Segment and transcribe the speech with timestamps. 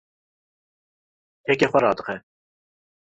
[1.45, 2.15] çekê xwe radixe